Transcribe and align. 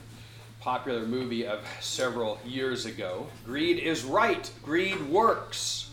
popular 0.58 1.06
movie 1.06 1.46
of 1.46 1.60
several 1.78 2.40
years 2.44 2.84
ago. 2.84 3.28
Greed 3.46 3.78
is 3.78 4.02
right, 4.02 4.50
greed 4.64 5.08
works. 5.08 5.89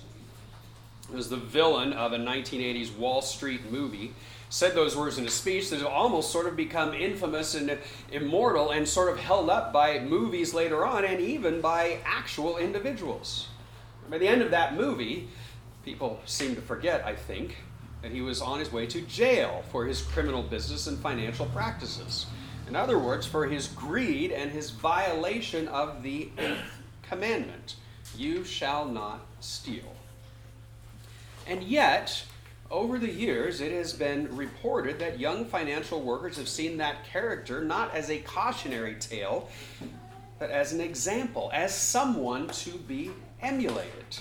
Was 1.12 1.30
the 1.30 1.38
villain 1.38 1.94
of 1.94 2.14
a 2.14 2.18
1980s 2.18 2.96
Wall 2.98 3.22
Street 3.22 3.72
movie. 3.72 4.14
Said 4.50 4.76
those 4.76 4.96
words 4.96 5.18
in 5.18 5.26
a 5.26 5.30
speech 5.30 5.70
that 5.70 5.86
almost 5.86 6.32
sort 6.32 6.48
of 6.48 6.56
become 6.56 6.94
infamous 6.94 7.56
and 7.56 7.78
immortal 8.12 8.72
and 8.72 8.88
sort 8.88 9.12
of 9.12 9.20
held 9.20 9.50
up 9.50 9.74
by 9.74 10.00
movies 10.00 10.54
later 10.54 10.86
on 10.86 11.04
and 11.04 11.20
even 11.20 11.60
by 11.60 12.00
actual 12.06 12.58
individuals. 12.58 13.48
By 14.10 14.18
the 14.18 14.28
end 14.28 14.42
of 14.42 14.52
that 14.52 14.76
movie, 14.76 15.28
people 15.84 16.20
seem 16.26 16.56
to 16.56 16.62
forget, 16.62 17.06
I 17.06 17.14
think, 17.16 17.58
that 18.02 18.12
he 18.12 18.22
was 18.22 18.42
on 18.42 18.60
his 18.60 18.72
way 18.72 18.86
to 18.88 19.02
jail 19.02 19.64
for 19.72 19.86
his 19.86 20.02
criminal 20.02 20.44
business 20.44 20.88
and 20.88 20.98
financial 21.00 21.46
practices. 21.48 22.26
In 22.68 22.76
other 22.76 23.00
words, 23.00 23.26
for 23.26 23.48
his 23.48 23.68
greed 23.68 24.32
and 24.32 24.52
his 24.52 24.72
violation 24.72 25.68
of 25.68 26.04
the 26.04 26.30
eighth 26.38 26.82
commandment 27.04 27.76
you 28.16 28.44
shall 28.44 28.86
not 28.86 29.26
steal. 29.40 29.97
And 31.48 31.64
yet, 31.64 32.26
over 32.70 33.00
the 33.00 33.10
years, 33.10 33.62
it 33.62 33.72
has 33.72 33.94
been 33.94 34.36
reported 34.36 35.00
that 35.00 35.20
young 35.20 35.46
financial 35.46 36.02
workers 36.02 36.36
have 36.38 36.50
seen 36.50 36.78
that 36.78 37.06
character 37.06 37.64
not 37.64 37.96
as 37.96 38.10
a 38.10 38.20
cautionary 38.20 38.96
tale, 38.96 39.50
but 40.40 40.52
as 40.52 40.74
an 40.74 40.82
example, 40.82 41.50
as 41.54 41.74
someone 41.74 42.48
to 42.50 42.72
be 42.72 43.12
emulated. 43.42 44.20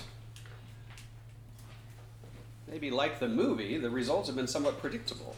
Maybe 2.69 2.91
like 2.91 3.19
the 3.19 3.27
movie, 3.27 3.77
the 3.77 3.89
results 3.89 4.27
have 4.27 4.35
been 4.35 4.47
somewhat 4.47 4.79
predictable. 4.79 5.35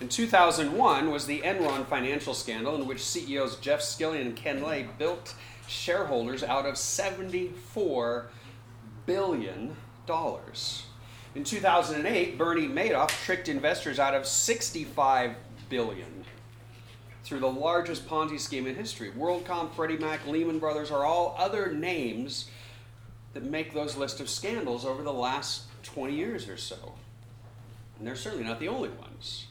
In 0.00 0.08
2001 0.08 1.10
was 1.10 1.26
the 1.26 1.40
Enron 1.40 1.86
financial 1.86 2.32
scandal 2.32 2.74
in 2.74 2.86
which 2.86 3.04
CEOs 3.04 3.56
Jeff 3.56 3.82
Skilling 3.82 4.22
and 4.22 4.34
Ken 4.34 4.62
Lay 4.62 4.88
built 4.98 5.34
shareholders 5.68 6.42
out 6.42 6.64
of 6.64 6.76
$74 6.76 8.24
billion. 9.04 9.76
In 11.34 11.44
2008, 11.44 12.36
Bernie 12.36 12.66
Madoff 12.66 13.10
tricked 13.24 13.48
investors 13.48 14.00
out 14.00 14.14
of 14.14 14.26
65 14.26 15.36
billion 15.68 16.24
through 17.22 17.38
the 17.38 17.50
largest 17.50 18.08
Ponzi 18.08 18.40
scheme 18.40 18.66
in 18.66 18.74
history. 18.74 19.12
WorldCom, 19.12 19.72
Freddie 19.74 19.98
Mac, 19.98 20.26
Lehman 20.26 20.58
Brothers 20.58 20.90
are 20.90 21.04
all 21.04 21.36
other 21.38 21.72
names 21.72 22.50
that 23.32 23.44
make 23.44 23.72
those 23.72 23.96
list 23.96 24.18
of 24.18 24.28
scandals 24.28 24.84
over 24.84 25.04
the 25.04 25.12
last 25.12 25.62
20 25.84 26.14
years 26.14 26.48
or 26.48 26.56
so. 26.56 26.94
And 27.98 28.08
they're 28.08 28.16
certainly 28.16 28.44
not 28.44 28.58
the 28.58 28.66
only 28.66 28.88
ones. 28.88 29.46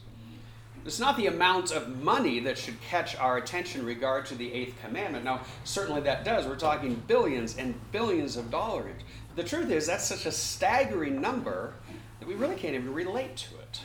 It's 0.85 0.99
not 0.99 1.15
the 1.15 1.27
amount 1.27 1.71
of 1.71 2.01
money 2.03 2.41
that 2.41 2.57
should 2.57 2.81
catch 2.81 3.15
our 3.15 3.37
attention 3.37 3.85
regard 3.85 4.25
to 4.27 4.35
the 4.35 4.51
eighth 4.51 4.75
commandment. 4.81 5.23
Now, 5.23 5.41
certainly 5.63 6.01
that 6.01 6.25
does. 6.25 6.45
We're 6.45 6.55
talking 6.55 7.01
billions 7.07 7.57
and 7.57 7.73
billions 7.91 8.35
of 8.35 8.49
dollars. 8.51 8.95
The 9.35 9.43
truth 9.43 9.71
is, 9.71 9.87
that's 9.87 10.05
such 10.05 10.25
a 10.25 10.31
staggering 10.31 11.21
number 11.21 11.73
that 12.19 12.27
we 12.27 12.35
really 12.35 12.55
can't 12.55 12.75
even 12.75 12.93
relate 12.93 13.37
to 13.37 13.55
it. 13.55 13.81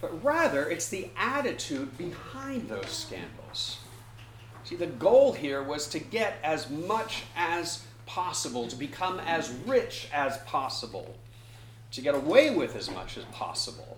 But 0.00 0.22
rather, 0.24 0.68
it's 0.68 0.88
the 0.88 1.10
attitude 1.16 1.96
behind 1.96 2.68
those 2.68 2.90
scandals. 2.90 3.78
See, 4.64 4.76
the 4.76 4.86
goal 4.86 5.32
here 5.32 5.62
was 5.62 5.88
to 5.88 5.98
get 5.98 6.38
as 6.42 6.70
much 6.70 7.24
as 7.36 7.84
possible, 8.06 8.68
to 8.68 8.76
become 8.76 9.20
as 9.20 9.50
rich 9.66 10.08
as 10.12 10.38
possible, 10.38 11.14
to 11.92 12.00
get 12.00 12.14
away 12.14 12.50
with 12.50 12.76
as 12.76 12.90
much 12.90 13.16
as 13.16 13.24
possible. 13.26 13.96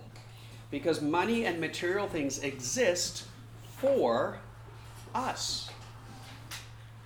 Because 0.70 1.00
money 1.00 1.44
and 1.44 1.60
material 1.60 2.08
things 2.08 2.38
exist 2.38 3.24
for 3.76 4.38
us, 5.14 5.70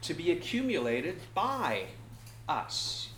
to 0.02 0.14
be 0.14 0.30
accumulated 0.30 1.20
by 1.34 1.84
us. 2.48 3.10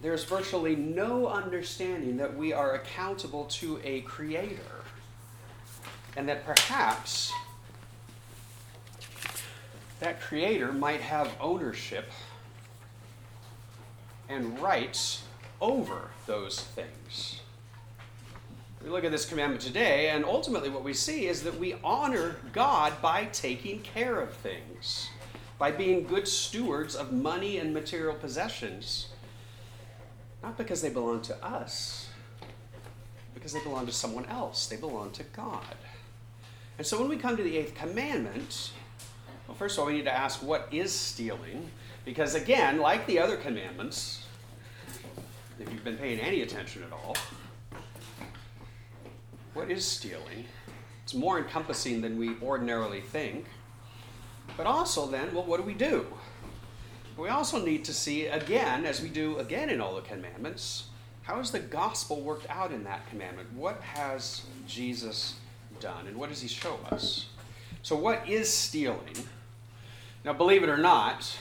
There's 0.00 0.24
virtually 0.24 0.76
no 0.76 1.26
understanding 1.26 2.16
that 2.18 2.36
we 2.36 2.52
are 2.52 2.74
accountable 2.74 3.44
to 3.46 3.80
a 3.84 4.00
creator, 4.02 4.84
and 6.16 6.28
that 6.28 6.44
perhaps 6.44 7.32
that 10.00 10.20
creator 10.20 10.72
might 10.72 11.00
have 11.00 11.30
ownership 11.40 12.10
and 14.28 14.58
rights 14.60 15.24
over 15.60 16.10
those 16.26 16.60
things. 16.60 17.40
We 18.82 18.88
look 18.88 19.04
at 19.04 19.10
this 19.10 19.26
commandment 19.26 19.60
today, 19.60 20.08
and 20.08 20.24
ultimately 20.24 20.70
what 20.70 20.82
we 20.82 20.94
see 20.94 21.26
is 21.26 21.42
that 21.42 21.58
we 21.60 21.74
honor 21.84 22.36
God 22.54 22.94
by 23.02 23.26
taking 23.26 23.80
care 23.80 24.18
of 24.20 24.32
things, 24.32 25.10
by 25.60 25.70
being 25.70 26.04
good 26.04 26.26
stewards 26.26 26.96
of 26.96 27.12
money 27.12 27.58
and 27.58 27.74
material 27.74 28.14
possessions, 28.14 29.08
not 30.42 30.56
because 30.56 30.80
they 30.80 30.88
belong 30.88 31.20
to 31.20 31.36
us, 31.44 32.08
because 33.34 33.52
they 33.52 33.60
belong 33.60 33.84
to 33.84 33.92
someone 33.92 34.24
else. 34.24 34.66
They 34.68 34.78
belong 34.78 35.10
to 35.12 35.22
God. 35.22 35.76
And 36.78 36.86
so 36.86 36.98
when 36.98 37.10
we 37.10 37.18
come 37.18 37.36
to 37.36 37.42
the 37.42 37.58
eighth 37.58 37.74
commandment, 37.74 38.72
well, 39.46 39.54
first 39.54 39.76
of 39.76 39.80
all, 39.80 39.88
we 39.88 39.92
need 39.92 40.06
to 40.06 40.16
ask 40.16 40.42
what 40.42 40.66
is 40.72 40.94
stealing? 40.94 41.70
Because 42.06 42.34
again, 42.34 42.78
like 42.78 43.06
the 43.06 43.18
other 43.18 43.36
commandments, 43.36 44.24
if 45.58 45.70
you've 45.70 45.84
been 45.84 45.98
paying 45.98 46.20
any 46.20 46.40
attention 46.40 46.84
at 46.84 46.90
all, 46.90 47.18
what 49.52 49.70
is 49.70 49.84
stealing? 49.84 50.46
It's 51.04 51.12
more 51.12 51.36
encompassing 51.36 52.00
than 52.00 52.18
we 52.18 52.30
ordinarily 52.40 53.02
think. 53.02 53.44
But 54.56 54.66
also, 54.66 55.06
then, 55.06 55.34
well, 55.34 55.44
what 55.44 55.58
do 55.58 55.62
we 55.62 55.74
do? 55.74 56.06
We 57.16 57.28
also 57.28 57.64
need 57.64 57.84
to 57.84 57.92
see, 57.92 58.26
again, 58.26 58.86
as 58.86 59.02
we 59.02 59.08
do 59.08 59.38
again 59.38 59.70
in 59.70 59.80
all 59.80 59.94
the 59.94 60.00
commandments, 60.00 60.84
how 61.22 61.36
has 61.36 61.50
the 61.50 61.58
gospel 61.58 62.20
worked 62.20 62.48
out 62.48 62.72
in 62.72 62.84
that 62.84 63.08
commandment? 63.08 63.52
What 63.52 63.80
has 63.82 64.42
Jesus 64.66 65.34
done? 65.80 66.06
And 66.06 66.16
what 66.16 66.30
does 66.30 66.40
he 66.40 66.48
show 66.48 66.78
us? 66.90 67.26
So, 67.82 67.96
what 67.96 68.28
is 68.28 68.52
stealing? 68.52 69.16
Now, 70.24 70.32
believe 70.32 70.62
it 70.62 70.68
or 70.68 70.76
not, 70.76 71.36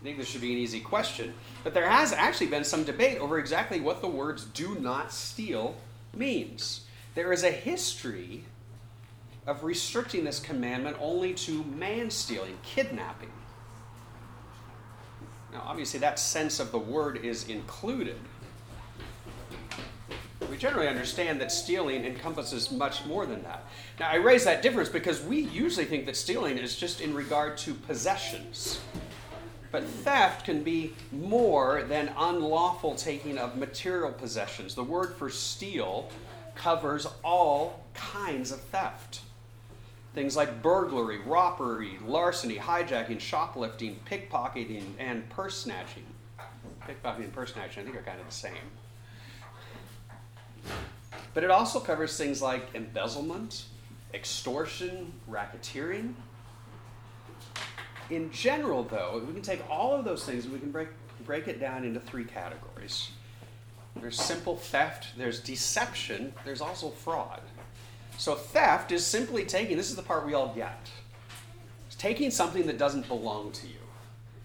I 0.00 0.04
think 0.04 0.18
this 0.18 0.28
should 0.28 0.40
be 0.40 0.52
an 0.52 0.58
easy 0.58 0.80
question, 0.80 1.34
but 1.64 1.74
there 1.74 1.88
has 1.88 2.12
actually 2.12 2.46
been 2.46 2.64
some 2.64 2.84
debate 2.84 3.18
over 3.18 3.38
exactly 3.38 3.80
what 3.80 4.00
the 4.00 4.08
words 4.08 4.44
do 4.44 4.76
not 4.76 5.12
steal 5.12 5.76
means 6.14 6.82
there 7.14 7.32
is 7.32 7.42
a 7.42 7.50
history 7.50 8.44
of 9.48 9.64
restricting 9.64 10.24
this 10.24 10.38
commandment 10.38 10.94
only 11.00 11.32
to 11.32 11.64
man 11.64 12.10
stealing, 12.10 12.58
kidnapping. 12.62 13.30
Now, 15.52 15.62
obviously, 15.66 15.98
that 16.00 16.18
sense 16.18 16.60
of 16.60 16.70
the 16.70 16.78
word 16.78 17.24
is 17.24 17.48
included. 17.48 18.16
We 20.50 20.58
generally 20.58 20.86
understand 20.86 21.40
that 21.40 21.50
stealing 21.50 22.04
encompasses 22.04 22.70
much 22.70 23.06
more 23.06 23.24
than 23.24 23.42
that. 23.44 23.64
Now, 23.98 24.10
I 24.10 24.16
raise 24.16 24.44
that 24.44 24.60
difference 24.60 24.90
because 24.90 25.22
we 25.22 25.40
usually 25.40 25.86
think 25.86 26.04
that 26.06 26.16
stealing 26.16 26.58
is 26.58 26.76
just 26.76 27.00
in 27.00 27.14
regard 27.14 27.56
to 27.58 27.72
possessions. 27.72 28.80
But 29.72 29.84
theft 29.84 30.44
can 30.44 30.62
be 30.62 30.94
more 31.10 31.84
than 31.88 32.12
unlawful 32.18 32.94
taking 32.96 33.38
of 33.38 33.56
material 33.56 34.12
possessions. 34.12 34.74
The 34.74 34.84
word 34.84 35.14
for 35.16 35.30
steal 35.30 36.10
covers 36.54 37.06
all 37.24 37.82
kinds 37.94 38.52
of 38.52 38.60
theft. 38.60 39.20
Things 40.18 40.34
like 40.34 40.62
burglary, 40.62 41.20
robbery, 41.20 41.96
larceny, 42.04 42.56
hijacking, 42.56 43.20
shoplifting, 43.20 44.00
pickpocketing, 44.04 44.82
and 44.98 45.30
purse 45.30 45.56
snatching. 45.56 46.02
Pickpocketing 46.88 47.26
and 47.26 47.32
purse 47.32 47.52
snatching, 47.52 47.82
I 47.82 47.84
think, 47.84 47.96
are 47.96 48.02
kind 48.02 48.18
of 48.18 48.26
the 48.26 48.32
same. 48.32 48.52
But 51.34 51.44
it 51.44 51.52
also 51.52 51.78
covers 51.78 52.18
things 52.18 52.42
like 52.42 52.66
embezzlement, 52.74 53.66
extortion, 54.12 55.12
racketeering. 55.30 56.14
In 58.10 58.32
general, 58.32 58.82
though, 58.82 59.22
we 59.24 59.32
can 59.32 59.42
take 59.42 59.62
all 59.70 59.94
of 59.94 60.04
those 60.04 60.24
things 60.24 60.46
and 60.46 60.52
we 60.52 60.58
can 60.58 60.72
break, 60.72 60.88
break 61.26 61.46
it 61.46 61.60
down 61.60 61.84
into 61.84 62.00
three 62.00 62.24
categories. 62.24 63.10
There's 63.94 64.20
simple 64.20 64.56
theft, 64.56 65.16
there's 65.16 65.38
deception, 65.38 66.34
there's 66.44 66.60
also 66.60 66.88
fraud. 66.90 67.40
So, 68.18 68.34
theft 68.34 68.90
is 68.90 69.06
simply 69.06 69.44
taking, 69.44 69.76
this 69.76 69.90
is 69.90 69.96
the 69.96 70.02
part 70.02 70.26
we 70.26 70.34
all 70.34 70.52
get, 70.52 70.90
it's 71.86 71.94
taking 71.94 72.32
something 72.32 72.66
that 72.66 72.76
doesn't 72.76 73.06
belong 73.06 73.52
to 73.52 73.68
you. 73.68 73.74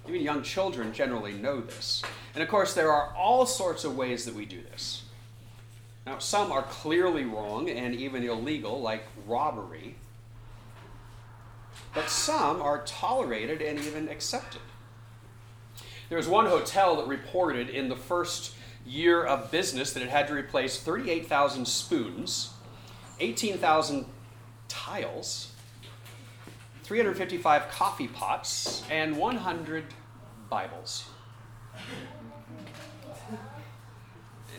Even 0.08 0.22
young 0.22 0.44
children 0.44 0.94
generally 0.94 1.34
know 1.34 1.60
this. 1.60 2.04
And 2.36 2.44
of 2.44 2.50
course, 2.50 2.76
there 2.76 2.92
are 2.92 3.12
all 3.16 3.48
sorts 3.48 3.84
of 3.84 3.98
ways 3.98 4.26
that 4.26 4.36
we 4.36 4.46
do 4.46 4.62
this. 4.62 5.04
Now, 6.06 6.20
some 6.20 6.52
are 6.52 6.62
clearly 6.62 7.26
wrong 7.26 7.68
and 7.68 7.96
even 7.96 8.24
illegal, 8.24 8.80
like 8.80 9.06
robbery, 9.26 9.96
but 11.96 12.10
some 12.10 12.62
are 12.62 12.84
tolerated 12.86 13.60
and 13.62 13.80
even 13.80 14.08
accepted. 14.08 14.62
There 16.10 16.18
was 16.18 16.28
one 16.28 16.46
hotel 16.46 16.98
that 16.98 17.08
reported 17.08 17.70
in 17.70 17.90
the 17.90 17.96
first 17.96 18.54
year 18.86 19.24
of 19.24 19.50
business 19.50 19.94
that 19.94 20.04
it 20.04 20.10
had 20.10 20.28
to 20.28 20.36
replace 20.36 20.80
38,000 20.80 21.68
spoons, 21.68 22.53
18,000 23.24 24.06
tiles, 24.68 25.54
355 26.84 27.70
coffee 27.70 28.10
pots, 28.10 28.84
and 28.90 29.16
100 29.16 29.86
Bibles. 30.50 31.06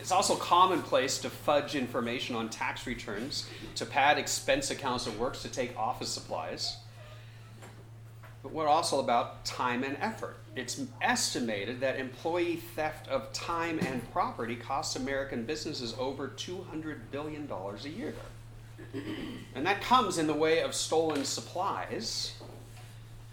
It's 0.01 0.11
also 0.11 0.35
commonplace 0.35 1.19
to 1.19 1.29
fudge 1.29 1.75
information 1.75 2.35
on 2.35 2.49
tax 2.49 2.87
returns, 2.87 3.47
to 3.75 3.85
pad 3.85 4.17
expense 4.17 4.71
accounts 4.71 5.07
at 5.07 5.15
works, 5.17 5.43
to 5.43 5.47
take 5.47 5.77
office 5.77 6.09
supplies. 6.09 6.77
But 8.41 8.51
we're 8.51 8.67
also 8.67 8.99
about 8.99 9.45
time 9.45 9.83
and 9.83 9.95
effort. 10.01 10.37
It's 10.55 10.81
estimated 11.01 11.79
that 11.81 11.99
employee 11.99 12.57
theft 12.75 13.07
of 13.09 13.31
time 13.31 13.79
and 13.79 14.11
property 14.11 14.55
costs 14.55 14.95
American 14.95 15.43
businesses 15.43 15.95
over 15.99 16.29
$200 16.29 16.97
billion 17.11 17.47
a 17.51 17.87
year. 17.87 18.15
And 19.53 19.65
that 19.65 19.81
comes 19.81 20.17
in 20.17 20.27
the 20.27 20.33
way 20.33 20.61
of 20.61 20.73
stolen 20.73 21.25
supplies, 21.25 22.33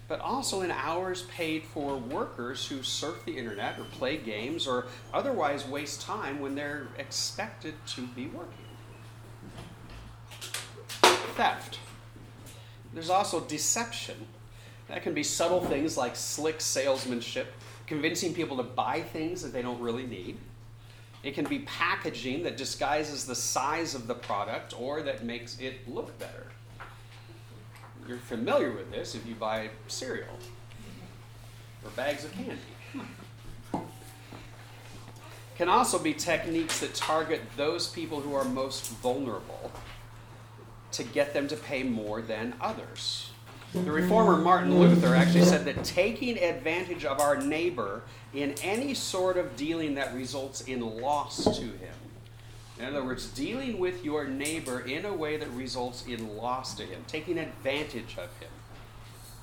but 0.07 0.19
also 0.19 0.61
in 0.61 0.71
hours 0.71 1.23
paid 1.23 1.63
for 1.63 1.97
workers 1.97 2.67
who 2.67 2.83
surf 2.83 3.23
the 3.25 3.37
internet 3.37 3.79
or 3.79 3.83
play 3.85 4.17
games 4.17 4.67
or 4.67 4.87
otherwise 5.13 5.67
waste 5.67 6.01
time 6.01 6.39
when 6.39 6.55
they're 6.55 6.87
expected 6.97 7.73
to 7.87 8.07
be 8.07 8.27
working. 8.27 8.53
Theft. 11.35 11.79
There's 12.93 13.09
also 13.09 13.39
deception. 13.39 14.27
That 14.87 15.01
can 15.01 15.13
be 15.13 15.23
subtle 15.23 15.61
things 15.61 15.97
like 15.97 16.15
slick 16.15 16.61
salesmanship, 16.61 17.53
convincing 17.87 18.33
people 18.33 18.57
to 18.57 18.63
buy 18.63 19.01
things 19.01 19.41
that 19.41 19.53
they 19.53 19.61
don't 19.61 19.79
really 19.79 20.05
need. 20.05 20.37
It 21.23 21.35
can 21.35 21.45
be 21.45 21.59
packaging 21.59 22.43
that 22.43 22.57
disguises 22.57 23.25
the 23.25 23.35
size 23.35 23.95
of 23.95 24.07
the 24.07 24.15
product 24.15 24.73
or 24.77 25.01
that 25.03 25.23
makes 25.23 25.57
it 25.59 25.87
look 25.87 26.17
better. 26.19 26.47
You're 28.07 28.17
familiar 28.17 28.71
with 28.71 28.91
this 28.91 29.15
if 29.15 29.25
you 29.25 29.33
buy 29.33 29.69
cereal 29.87 30.37
or 31.83 31.89
bags 31.91 32.25
of 32.25 32.33
candy. 32.33 32.59
Can 35.55 35.69
also 35.69 35.97
be 35.97 36.13
techniques 36.13 36.79
that 36.79 36.93
target 36.93 37.41
those 37.55 37.87
people 37.87 38.19
who 38.19 38.33
are 38.33 38.43
most 38.43 38.89
vulnerable 38.89 39.71
to 40.91 41.03
get 41.03 41.33
them 41.33 41.47
to 41.47 41.55
pay 41.55 41.83
more 41.83 42.21
than 42.21 42.53
others. 42.59 43.32
The 43.73 43.91
reformer 43.91 44.37
Martin 44.37 44.79
Luther 44.79 45.15
actually 45.15 45.45
said 45.45 45.65
that 45.65 45.83
taking 45.83 46.37
advantage 46.37 47.05
of 47.05 47.19
our 47.19 47.41
neighbor 47.41 48.03
in 48.33 48.53
any 48.61 48.93
sort 48.93 49.37
of 49.37 49.55
dealing 49.55 49.95
that 49.95 50.13
results 50.13 50.61
in 50.61 51.01
loss 51.01 51.43
to 51.43 51.65
him 51.65 51.93
in 52.79 52.85
other 52.85 53.03
words, 53.03 53.27
dealing 53.27 53.79
with 53.79 54.03
your 54.03 54.25
neighbor 54.25 54.79
in 54.79 55.05
a 55.05 55.13
way 55.13 55.37
that 55.37 55.49
results 55.51 56.05
in 56.05 56.35
loss 56.35 56.73
to 56.75 56.83
him, 56.83 57.03
taking 57.07 57.37
advantage 57.37 58.17
of 58.17 58.35
him, 58.39 58.49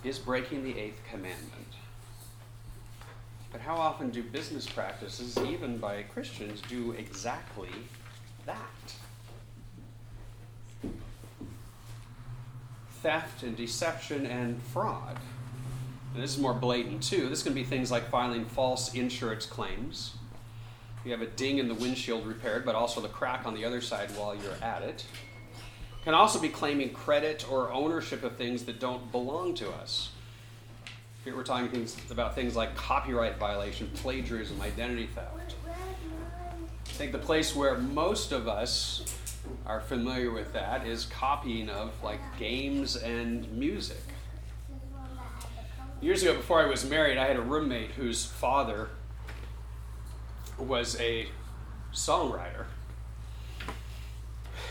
is 0.02 0.18
breaking 0.18 0.64
the 0.64 0.76
eighth 0.78 1.00
commandment. 1.08 1.74
But 3.52 3.60
how 3.60 3.76
often 3.76 4.10
do 4.10 4.22
business 4.22 4.66
practices, 4.66 5.38
even 5.38 5.78
by 5.78 6.02
Christians, 6.02 6.60
do 6.68 6.92
exactly 6.92 7.70
that? 8.46 8.94
Theft 13.02 13.42
and 13.42 13.56
deception 13.56 14.26
and 14.26 14.62
fraud. 14.62 15.18
And 16.14 16.22
this 16.22 16.34
is 16.34 16.38
more 16.38 16.54
blatant 16.54 17.02
too. 17.02 17.28
This 17.28 17.42
can 17.42 17.54
be 17.54 17.64
things 17.64 17.90
like 17.90 18.10
filing 18.10 18.44
false 18.44 18.94
insurance 18.94 19.46
claims 19.46 20.14
you 21.04 21.12
have 21.12 21.22
a 21.22 21.26
ding 21.26 21.58
in 21.58 21.68
the 21.68 21.74
windshield 21.74 22.26
repaired, 22.26 22.64
but 22.64 22.74
also 22.74 23.00
the 23.00 23.08
crack 23.08 23.46
on 23.46 23.54
the 23.54 23.64
other 23.64 23.80
side 23.80 24.10
while 24.16 24.34
you're 24.34 24.62
at 24.62 24.82
it. 24.82 25.04
Can 26.04 26.14
also 26.14 26.38
be 26.38 26.48
claiming 26.48 26.90
credit 26.90 27.50
or 27.50 27.72
ownership 27.72 28.22
of 28.22 28.36
things 28.36 28.64
that 28.64 28.80
don't 28.80 29.10
belong 29.10 29.54
to 29.54 29.70
us. 29.70 30.10
Here 31.24 31.36
we're 31.36 31.42
talking 31.42 31.68
things, 31.68 31.96
about 32.10 32.34
things 32.34 32.56
like 32.56 32.74
copyright 32.74 33.38
violation, 33.38 33.90
plagiarism, 33.94 34.60
identity 34.60 35.06
theft. 35.06 35.54
I 35.66 36.92
think 36.92 37.12
the 37.12 37.18
place 37.18 37.54
where 37.54 37.76
most 37.78 38.32
of 38.32 38.48
us 38.48 39.02
are 39.66 39.80
familiar 39.80 40.30
with 40.30 40.52
that 40.52 40.86
is 40.86 41.06
copying 41.06 41.68
of 41.68 41.92
like 42.02 42.20
games 42.38 42.96
and 42.96 43.50
music. 43.52 44.02
Years 46.00 46.22
ago, 46.22 46.34
before 46.34 46.62
I 46.62 46.66
was 46.66 46.88
married, 46.88 47.18
I 47.18 47.26
had 47.26 47.36
a 47.36 47.42
roommate 47.42 47.90
whose 47.90 48.24
father 48.24 48.88
was 50.58 50.98
a 51.00 51.28
songwriter 51.92 52.66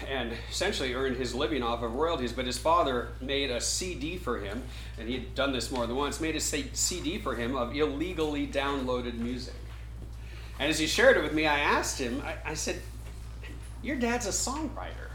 and 0.07 0.33
essentially 0.49 0.93
earned 0.93 1.17
his 1.17 1.35
living 1.35 1.61
off 1.61 1.83
of 1.83 1.93
royalties. 1.93 2.31
But 2.33 2.45
his 2.45 2.57
father 2.57 3.09
made 3.21 3.51
a 3.51 3.61
CD 3.61 4.17
for 4.17 4.39
him, 4.39 4.63
and 4.97 5.07
he 5.07 5.15
had 5.15 5.35
done 5.35 5.51
this 5.51 5.71
more 5.71 5.85
than 5.85 5.95
once, 5.95 6.19
made 6.19 6.35
a 6.35 6.39
CD 6.39 7.19
for 7.19 7.35
him 7.35 7.55
of 7.55 7.75
illegally 7.75 8.47
downloaded 8.47 9.15
music. 9.15 9.53
And 10.59 10.69
as 10.69 10.79
he 10.79 10.87
shared 10.87 11.17
it 11.17 11.23
with 11.23 11.33
me, 11.33 11.47
I 11.47 11.59
asked 11.59 11.99
him, 11.99 12.21
I, 12.25 12.51
I 12.51 12.53
said, 12.53 12.81
Your 13.81 13.95
dad's 13.95 14.25
a 14.25 14.29
songwriter. 14.29 15.09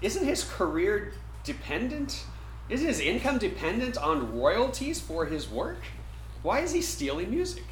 Isn't 0.00 0.24
his 0.24 0.44
career 0.44 1.12
dependent? 1.44 2.24
Isn't 2.68 2.86
his 2.86 3.00
income 3.00 3.38
dependent 3.38 3.96
on 3.96 4.36
royalties 4.38 5.00
for 5.00 5.26
his 5.26 5.48
work? 5.48 5.78
Why 6.42 6.60
is 6.60 6.72
he 6.72 6.82
stealing 6.82 7.30
music? 7.30 7.64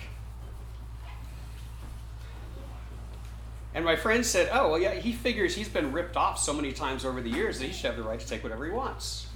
And 3.75 3.85
my 3.85 3.97
friend 3.97 4.25
said, 4.25 4.49
Oh, 4.53 4.71
well, 4.71 4.79
yeah, 4.81 4.95
he 4.95 5.13
figures 5.13 5.55
he's 5.55 5.69
been 5.69 5.93
ripped 5.93 6.17
off 6.17 6.39
so 6.39 6.53
many 6.53 6.73
times 6.73 7.05
over 7.05 7.21
the 7.21 7.31
years 7.31 7.59
that 7.59 7.67
he 7.67 7.73
should 7.73 7.87
have 7.87 7.97
the 7.97 8.05
right 8.05 8.21
to 8.21 8.27
take 8.27 8.43
whatever 8.43 8.65
he 8.65 8.71
wants. 8.71 9.27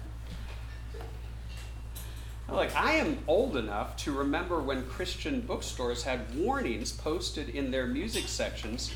like, 2.55 2.75
I 2.75 2.94
am 2.94 3.17
old 3.27 3.57
enough 3.57 3.97
to 3.97 4.11
remember 4.11 4.59
when 4.61 4.85
Christian 4.85 5.41
bookstores 5.41 6.03
had 6.03 6.33
warnings 6.35 6.91
posted 6.91 7.49
in 7.49 7.71
their 7.71 7.88
music 7.88 8.27
sections 8.27 8.91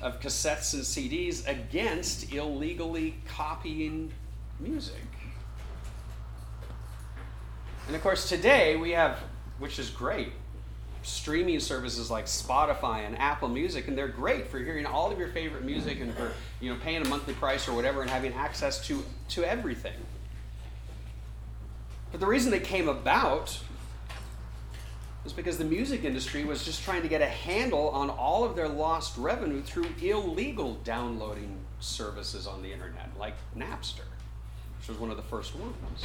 of 0.00 0.20
cassettes 0.20 0.74
and 0.74 0.82
CDs 0.82 1.46
against 1.46 2.32
illegally 2.32 3.16
copying 3.26 4.12
music. 4.60 5.02
And 7.86 7.96
of 7.96 8.02
course, 8.02 8.28
today 8.28 8.76
we 8.76 8.92
have, 8.92 9.18
which 9.58 9.78
is 9.78 9.90
great, 9.90 10.32
streaming 11.02 11.58
services 11.58 12.10
like 12.10 12.26
Spotify 12.26 13.04
and 13.06 13.18
Apple 13.18 13.48
Music, 13.48 13.88
and 13.88 13.98
they're 13.98 14.08
great 14.08 14.46
for 14.46 14.58
hearing 14.58 14.86
all 14.86 15.10
of 15.10 15.18
your 15.18 15.28
favorite 15.28 15.64
music 15.64 16.00
and 16.00 16.14
for 16.14 16.32
you 16.60 16.72
know 16.72 16.78
paying 16.82 17.02
a 17.02 17.08
monthly 17.08 17.34
price 17.34 17.68
or 17.68 17.74
whatever 17.74 18.02
and 18.02 18.10
having 18.10 18.32
access 18.34 18.86
to 18.86 19.02
to 19.30 19.44
everything. 19.44 19.94
But 22.12 22.20
the 22.20 22.26
reason 22.26 22.50
they 22.50 22.60
came 22.60 22.88
about 22.88 23.58
was 25.24 25.32
because 25.32 25.56
the 25.56 25.64
music 25.64 26.04
industry 26.04 26.44
was 26.44 26.64
just 26.64 26.82
trying 26.84 27.02
to 27.02 27.08
get 27.08 27.22
a 27.22 27.26
handle 27.26 27.88
on 27.90 28.10
all 28.10 28.44
of 28.44 28.54
their 28.54 28.68
lost 28.68 29.16
revenue 29.16 29.62
through 29.62 29.86
illegal 30.00 30.74
downloading 30.84 31.58
services 31.80 32.46
on 32.46 32.62
the 32.62 32.72
internet, 32.72 33.08
like 33.18 33.34
Napster, 33.56 34.04
which 34.78 34.88
was 34.88 34.98
one 34.98 35.10
of 35.10 35.16
the 35.16 35.22
first 35.22 35.54
ones. 35.56 36.04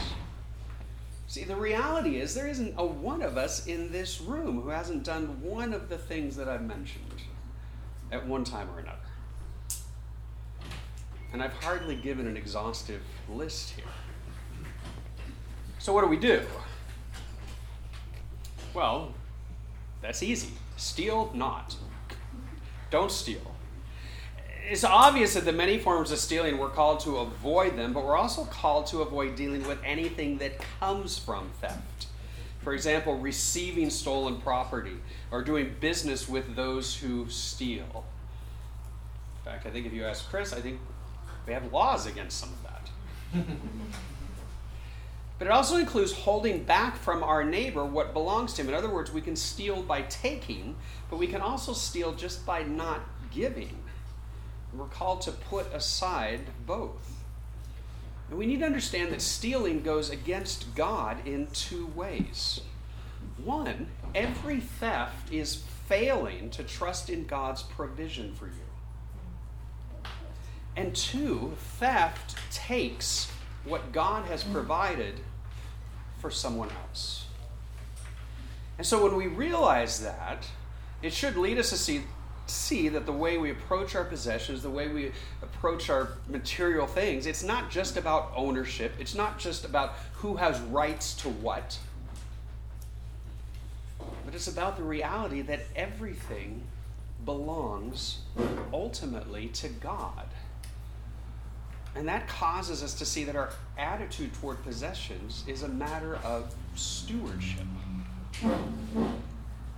See, 1.28 1.44
the 1.44 1.58
reality 1.58 2.22
is 2.22 2.34
there 2.34 2.48
isn't 2.48 2.76
a 2.78 2.86
one 2.86 3.22
of 3.22 3.38
us 3.38 3.68
in 3.68 3.92
this 3.92 4.22
room 4.22 4.62
who 4.62 4.70
hasn't 4.70 5.04
done 5.04 5.42
one 5.42 5.74
of 5.74 5.90
the 5.90 5.98
things 5.98 6.38
that 6.38 6.48
I've 6.48 6.64
mentioned 6.64 7.04
at 8.14 8.26
one 8.26 8.46
time 8.46 8.70
or 8.70 8.80
another. 8.80 8.98
And 11.34 11.44
I've 11.44 11.54
hardly 11.54 11.96
given 11.96 12.28
an 12.28 12.38
exhaustive 12.38 13.02
list 13.30 13.72
here. 13.72 13.84
So, 15.80 15.94
what 15.94 16.02
do 16.02 16.08
we 16.08 16.18
do? 16.18 16.42
Well, 18.74 19.14
that's 20.02 20.22
easy. 20.22 20.54
Steal 20.76 21.32
not. 21.34 21.76
Don't 22.90 23.12
steal 23.12 23.58
it's 24.70 24.84
obvious 24.84 25.34
that 25.34 25.46
the 25.46 25.54
many 25.54 25.78
forms 25.78 26.12
of 26.12 26.18
stealing 26.18 26.58
we're 26.58 26.70
called 26.70 27.00
to 27.02 27.18
avoid 27.18 27.78
them, 27.78 27.94
but 27.94 28.04
we're 28.04 28.18
also 28.18 28.44
called 28.46 28.88
to 28.88 29.02
avoid 29.02 29.36
dealing 29.36 29.66
with 29.66 29.80
anything 29.84 30.38
that 30.40 30.60
comes 30.80 31.18
from 31.18 31.50
theft. 31.62 32.08
For 32.64 32.74
example, 32.74 33.18
receiving 33.18 33.90
stolen 33.90 34.42
property 34.42 34.98
or 35.32 35.42
doing 35.42 35.76
business 35.80 36.28
with 36.28 36.56
those 36.56 36.98
who 36.98 37.30
steal. 37.30 38.06
In 39.40 39.52
fact, 39.52 39.66
I 39.66 39.70
think 39.70 39.86
if 39.86 39.94
you 39.94 40.04
ask 40.04 40.30
Chris, 40.30 40.52
I 40.52 40.60
think 40.60 40.80
we 41.46 41.54
have 41.54 41.72
laws 41.72 42.06
against 42.06 42.38
some 42.38 42.50
of 42.50 42.64
that. 42.64 43.46
but 45.38 45.48
it 45.48 45.52
also 45.52 45.78
includes 45.78 46.12
holding 46.12 46.64
back 46.64 46.98
from 46.98 47.24
our 47.24 47.44
neighbor 47.44 47.86
what 47.86 48.14
belongs 48.14 48.54
to 48.54 48.62
him. 48.62 48.70
In 48.70 48.76
other 48.76 48.90
words, 48.90 49.12
we 49.12 49.22
can 49.22 49.36
steal 49.36 49.84
by 49.84 50.02
taking, 50.04 50.76
but 51.10 51.18
we 51.18 51.28
can 51.28 51.42
also 51.42 51.74
steal 51.74 52.14
just 52.14 52.46
by 52.46 52.64
not 52.64 53.02
giving. 53.32 53.78
We're 54.74 54.86
called 54.86 55.22
to 55.22 55.32
put 55.32 55.72
aside 55.74 56.42
both. 56.66 57.24
And 58.30 58.38
we 58.38 58.46
need 58.46 58.60
to 58.60 58.66
understand 58.66 59.12
that 59.12 59.22
stealing 59.22 59.82
goes 59.82 60.10
against 60.10 60.76
God 60.76 61.26
in 61.26 61.48
two 61.54 61.88
ways. 61.96 62.62
One, 63.44 63.88
every 64.14 64.60
theft 64.60 65.32
is 65.32 65.64
failing 65.88 66.50
to 66.52 66.64
trust 66.64 67.10
in 67.10 67.26
God's 67.26 67.62
provision 67.64 68.34
for 68.34 68.48
you. 68.48 70.12
And 70.76 70.96
two, 70.96 71.54
theft 71.80 72.38
takes 72.52 73.32
what 73.68 73.92
God 73.92 74.26
has 74.26 74.44
provided 74.44 75.16
for 76.20 76.32
someone 76.32 76.70
else. 76.88 77.26
And 78.78 78.86
so 78.86 79.04
when 79.04 79.16
we 79.16 79.28
realize 79.28 80.02
that, 80.02 80.48
it 81.02 81.14
should 81.14 81.36
lead 81.38 81.58
us 81.58 81.70
to 81.72 81.78
see 81.78 82.04
see 82.50 82.88
that 82.88 83.06
the 83.06 83.12
way 83.12 83.38
we 83.38 83.52
approach 83.52 83.94
our 83.94 84.06
possessions, 84.06 84.64
the 84.64 84.70
way 84.70 84.88
we 84.88 85.12
approach 85.42 85.90
our 85.90 86.10
material 86.30 86.88
things, 86.88 87.26
it's 87.26 87.44
not 87.44 87.70
just 87.70 87.98
about 87.98 88.32
ownership, 88.38 88.94
it's 89.00 89.16
not 89.16 89.38
just 89.38 89.66
about 89.66 89.96
who 90.14 90.38
has 90.38 90.60
rights 90.62 91.14
to 91.14 91.28
what, 91.30 91.78
but 94.26 94.34
it's 94.34 94.48
about 94.48 94.78
the 94.78 94.84
reality 94.84 95.42
that 95.42 95.60
everything 95.76 96.64
belongs 97.26 98.20
ultimately 98.72 99.48
to 99.48 99.68
God. 99.68 100.28
And 101.98 102.08
that 102.08 102.28
causes 102.28 102.84
us 102.84 102.94
to 102.94 103.06
see 103.06 103.24
that 103.24 103.36
our 103.36 103.50
attitude 103.76 104.32
toward 104.36 104.64
possessions 104.64 105.44
is 105.48 105.64
a 105.64 105.68
matter 105.68 106.18
of 106.18 106.54
stewardship. 106.76 107.66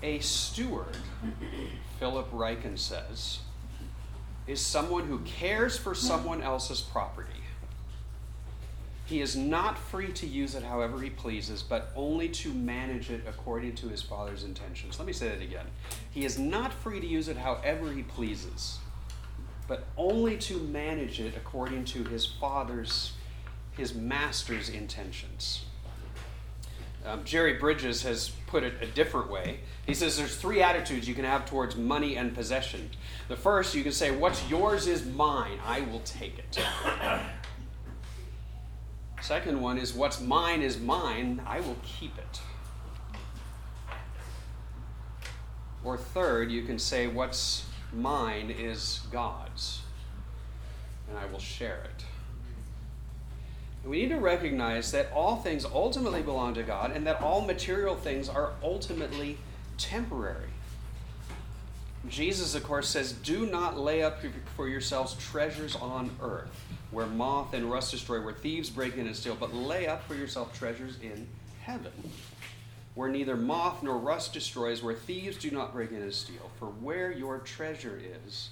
A 0.04 0.20
steward 0.20 0.98
Philip 1.98 2.30
Ryken 2.32 2.78
says, 2.78 3.40
is 4.48 4.60
someone 4.60 5.06
who 5.06 5.20
cares 5.20 5.78
for 5.78 5.96
someone 5.96 6.42
else's 6.42 6.82
property. 6.82 7.30
He 9.06 9.22
is 9.22 9.36
not 9.36 9.78
free 9.78 10.12
to 10.14 10.28
use 10.28 10.56
it 10.56 10.64
however 10.64 11.00
he 11.02 11.10
pleases, 11.10 11.64
but 11.64 11.92
only 11.96 12.30
to 12.30 12.54
manage 12.54 13.10
it 13.10 13.24
according 13.28 13.76
to 13.76 13.88
his 13.88 14.02
father's 14.02 14.44
intentions. 14.44 15.00
Let 15.00 15.06
me 15.06 15.14
say 15.14 15.30
that 15.30 15.42
again. 15.42 15.66
He 16.12 16.26
is 16.26 16.38
not 16.38 16.74
free 16.74 17.00
to 17.00 17.08
use 17.08 17.28
it 17.28 17.38
however 17.38 17.92
he 17.92 18.04
pleases, 18.04 18.78
but 19.70 19.86
only 19.98 20.36
to 20.36 20.58
manage 20.58 21.22
it 21.22 21.38
according 21.38 21.86
to 21.86 22.04
his 22.06 22.26
father's, 22.26 23.14
his 23.78 23.94
master's 23.94 24.68
intentions. 24.68 25.64
Um, 27.06 27.24
Jerry 27.24 27.54
Bridges 27.54 28.02
has 28.02 28.32
put 28.48 28.64
it 28.64 28.74
a 28.82 28.88
different 28.88 29.30
way. 29.30 29.60
He 29.86 29.94
says 29.94 30.18
there's 30.18 30.36
three 30.36 30.64
attitudes 30.64 31.08
you 31.08 31.14
can 31.14 31.24
have 31.24 31.46
towards 31.46 31.76
money 31.76 32.18
and 32.18 32.34
possession. 32.34 32.90
The 33.28 33.36
first, 33.36 33.76
you 33.76 33.84
can 33.84 33.92
say, 33.92 34.10
What's 34.10 34.50
yours 34.50 34.88
is 34.88 35.06
mine. 35.06 35.60
I 35.64 35.82
will 35.82 36.02
take 36.02 36.40
it. 36.40 36.60
Second 39.22 39.62
one 39.62 39.78
is, 39.78 39.94
What's 39.94 40.20
mine 40.20 40.64
is 40.64 40.80
mine. 40.80 41.44
I 41.46 41.60
will 41.60 41.78
keep 41.84 42.18
it. 42.18 42.42
Or 45.84 45.96
third, 45.96 46.52
you 46.52 46.64
can 46.64 46.80
say, 46.80 47.06
What's 47.06 47.69
mine 47.94 48.50
is 48.52 49.02
God's, 49.12 49.82
and 51.08 51.18
I 51.18 51.26
will 51.26 51.40
share 51.40 51.84
it. 51.84 52.06
We 53.86 54.02
need 54.02 54.10
to 54.10 54.20
recognize 54.20 54.92
that 54.92 55.12
all 55.14 55.38
things 55.38 55.66
ultimately 55.66 56.22
belong 56.22 56.54
to 56.56 56.64
God 56.64 56.92
and 56.92 57.08
that 57.08 57.22
all 57.22 57.42
material 57.42 57.96
things 57.96 58.28
are 58.28 58.52
ultimately 58.62 59.38
temporary. 59.78 60.50
Jesus, 62.08 62.56
of 62.56 62.64
course, 62.64 62.88
says, 62.88 63.12
Do 63.12 63.46
not 63.46 63.78
lay 63.78 64.04
up 64.04 64.22
for 64.56 64.68
yourselves 64.68 65.16
treasures 65.16 65.76
on 65.76 66.12
earth, 66.22 66.64
where 66.92 67.06
moth 67.06 67.54
and 67.54 67.70
rust 67.70 67.92
destroy, 67.92 68.22
where 68.22 68.34
thieves 68.34 68.70
break 68.70 68.96
in 68.96 69.06
and 69.06 69.16
steal, 69.16 69.36
but 69.36 69.54
lay 69.54 69.88
up 69.88 70.08
for 70.08 70.16
yourself 70.16 70.58
treasures 70.58 70.98
in 71.02 71.28
heaven, 71.62 71.92
where 73.00 73.10
neither 73.10 73.38
moth 73.38 73.82
nor 73.82 73.98
rust 73.98 74.34
destroys, 74.34 74.84
where 74.84 74.94
thieves 74.94 75.38
do 75.38 75.50
not 75.50 75.72
break 75.72 75.92
in 75.92 76.02
and 76.02 76.14
steal. 76.14 76.52
For 76.60 76.66
where 76.66 77.12
your 77.12 77.38
treasure 77.38 77.98
is, 78.26 78.50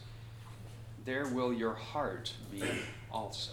there 1.03 1.27
will 1.27 1.51
your 1.51 1.73
heart 1.73 2.33
be 2.49 2.63
also 3.11 3.51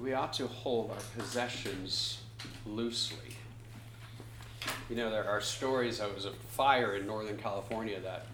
we 0.00 0.14
ought 0.14 0.32
to 0.32 0.46
hold 0.48 0.90
our 0.90 0.96
possessions 1.16 2.18
loosely. 2.66 3.36
You 4.88 4.96
know, 4.96 5.10
there 5.10 5.28
are 5.28 5.40
stories. 5.40 5.98
There 5.98 6.08
was 6.08 6.24
a 6.24 6.32
fire 6.50 6.96
in 6.96 7.06
Northern 7.06 7.36
California 7.36 8.00
that 8.00 8.26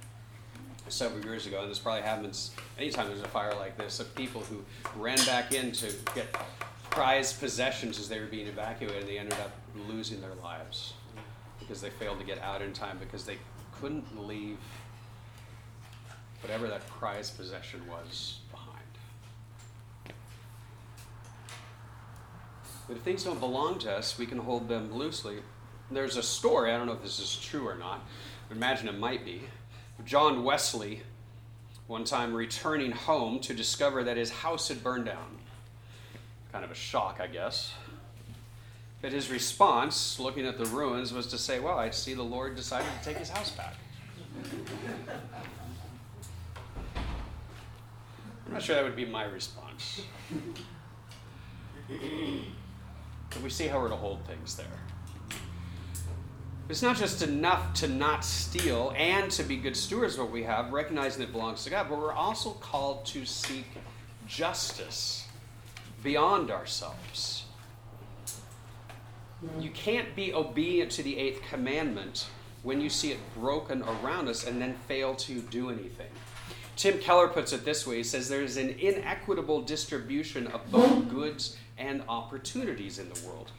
several 0.89 1.23
years 1.25 1.47
ago, 1.47 1.61
and 1.61 1.71
this 1.71 1.79
probably 1.79 2.03
happens 2.03 2.53
anytime 2.79 3.09
there's 3.09 3.21
a 3.21 3.29
fire 3.29 3.55
like 3.55 3.77
this, 3.77 4.01
of 4.01 4.15
people 4.15 4.41
who 4.43 4.63
ran 4.97 5.19
back 5.27 5.53
in 5.53 5.73
to 5.73 5.93
get 6.15 6.35
prized 6.91 7.41
possessions 7.41 7.99
as 7.99 8.09
they 8.09 8.21
were 8.21 8.27
being 8.27 8.47
evacuated, 8.47 9.07
they 9.07 9.19
ended 9.19 9.39
up 9.41 9.53
losing 9.89 10.21
their 10.21 10.35
lives 10.43 10.95
because 11.59 11.81
they 11.81 11.91
failed 11.91 12.19
to 12.19 12.25
get 12.25 12.41
out 12.41 12.63
in 12.63 12.73
time 12.73 12.99
because 12.99 13.25
they 13.25 13.39
couldn't 13.81 14.27
leave 14.27 14.59
whatever 16.41 16.69
that 16.69 16.87
prized 16.89 17.37
possession 17.37 17.81
was 17.89 18.41
behind. 18.51 18.69
But 22.87 22.97
if 22.97 23.03
things 23.03 23.25
don't 23.25 23.41
belong 23.41 23.79
to 23.81 23.93
us, 23.93 24.19
we 24.19 24.27
can 24.27 24.39
hold 24.39 24.69
them 24.69 24.93
loosely. 24.93 25.39
There's 25.91 26.17
a 26.17 26.23
story, 26.23 26.73
I 26.73 26.77
don't 26.77 26.87
know 26.87 26.93
if 26.93 27.03
this 27.03 27.19
is 27.19 27.37
true 27.37 27.67
or 27.67 27.75
not, 27.75 28.05
I 28.51 28.55
imagine 28.55 28.89
it 28.89 28.99
might 28.99 29.25
be. 29.25 29.43
John 30.05 30.45
Wesley, 30.45 31.03
one 31.87 32.05
time 32.05 32.35
returning 32.35 32.93
home 32.93 33.41
to 33.41 33.55
discover 33.55 34.05
that 34.05 34.17
his 34.17 34.31
house 34.31 34.69
had 34.69 34.83
burned 34.83 35.07
down. 35.07 35.38
Kind 36.53 36.65
of 36.65 36.71
a 36.71 36.75
shock, 36.75 37.19
I 37.21 37.27
guess. 37.27 37.75
But 39.01 39.13
his 39.13 39.31
response, 39.31 40.19
looking 40.19 40.47
at 40.47 40.59
the 40.59 40.65
ruins, 40.67 41.13
was 41.13 41.27
to 41.29 41.39
say, 41.39 41.61
Well, 41.61 41.79
I 41.79 41.91
see 41.91 42.15
the 42.15 42.23
Lord 42.23 42.57
decided 42.57 42.89
to 42.99 43.05
take 43.05 43.19
his 43.19 43.29
house 43.29 43.51
back. 43.51 43.75
I'm 48.47 48.55
not 48.55 48.63
sure 48.63 48.77
that 48.77 48.85
would 48.85 48.97
be 48.97 49.05
my 49.05 49.25
response. 49.25 50.03
But 53.31 53.43
we 53.43 53.51
see 53.51 53.67
how 53.67 53.79
we're 53.81 53.91
to 53.91 53.97
hold 53.97 54.25
things 54.25 54.57
there. 54.57 54.67
It's 56.69 56.83
not 56.83 56.97
just 56.97 57.23
enough 57.23 57.75
to 57.75 57.89
not 57.89 58.25
steal 58.25 58.93
and 58.97 59.31
to 59.33 59.43
be 59.43 59.57
good 59.57 59.77
stewards 59.77 60.15
of 60.15 60.21
what 60.21 60.31
we 60.31 60.43
have, 60.43 60.73
recognizing 60.73 61.23
it 61.23 61.33
belongs 61.33 61.65
to 61.65 61.71
God, 61.71 61.89
but 61.89 61.99
we're 61.99 62.13
also 62.13 62.51
called 62.53 63.07
to 63.07 63.25
seek 63.25 63.67
justice 64.27 65.28
beyond 66.09 66.51
ourselves. 66.51 67.45
You 69.61 69.69
can't 69.69 70.17
be 70.17 70.33
obedient 70.33 70.91
to 70.93 71.03
the 71.03 71.19
eighth 71.19 71.43
commandment 71.51 72.29
when 72.63 72.81
you 72.81 72.89
see 72.89 73.13
it 73.13 73.19
broken 73.35 73.83
around 73.83 74.27
us 74.27 74.47
and 74.47 74.59
then 74.59 74.75
fail 74.89 75.15
to 75.17 75.43
do 75.43 75.69
anything. 75.69 76.09
Tim 76.77 76.99
Keller 76.99 77.29
puts 77.29 77.53
it 77.53 77.63
this 77.67 77.87
way 77.87 77.99
he 77.99 78.03
says, 78.03 78.27
There's 78.27 78.57
an 78.57 78.71
inequitable 78.79 79.61
distribution 79.61 80.47
of 80.47 80.71
both 80.71 81.11
goods 81.11 81.59
and 81.77 82.03
opportunities 82.09 82.99
in 82.99 83.11
the 83.11 83.29
world. 83.29 83.53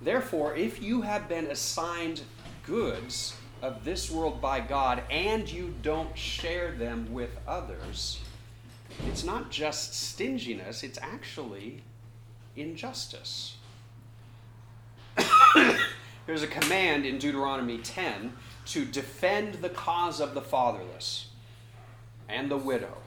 Therefore, 0.00 0.54
if 0.54 0.80
you 0.80 1.02
have 1.02 1.28
been 1.28 1.46
assigned 1.46 2.20
goods 2.62 3.34
of 3.62 3.84
this 3.84 4.12
world 4.12 4.40
by 4.40 4.60
God 4.60 5.02
and 5.10 5.50
you 5.50 5.74
don't 5.82 6.16
share 6.16 6.70
them 6.70 7.12
with 7.12 7.36
others, 7.48 8.20
it's 9.08 9.24
not 9.24 9.50
just 9.50 9.92
stinginess, 9.92 10.84
it's 10.84 11.00
actually 11.02 11.82
injustice. 12.56 13.56
There's 16.26 16.42
a 16.42 16.48
command 16.48 17.06
in 17.06 17.18
Deuteronomy 17.18 17.78
10 17.78 18.32
to 18.66 18.84
defend 18.84 19.54
the 19.56 19.68
cause 19.68 20.20
of 20.20 20.34
the 20.34 20.42
fatherless 20.42 21.28
and 22.28 22.50
the 22.50 22.56
widow 22.56 22.98